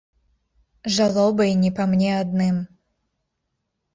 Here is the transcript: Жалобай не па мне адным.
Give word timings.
Жалобай 0.95 1.51
не 1.63 1.71
па 1.79 1.83
мне 1.91 2.09
адным. 2.21 2.57